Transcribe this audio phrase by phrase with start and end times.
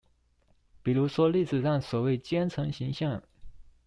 [0.81, 3.21] 比如說歷史上所謂奸臣形象